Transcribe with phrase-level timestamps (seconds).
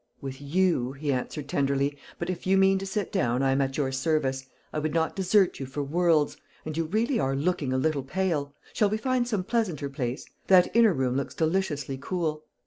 [0.19, 1.95] "With you," he answered tenderly.
[2.17, 4.47] "But if you mean to sit down, I am at your service.
[4.73, 6.37] I would not desert you for worlds.
[6.65, 8.55] And you really are looking a little pale.
[8.73, 10.25] Shall we find some pleasanter place?
[10.47, 12.45] That inner room looks deliciously cool."